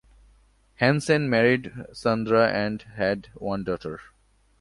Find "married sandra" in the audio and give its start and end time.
1.29-2.47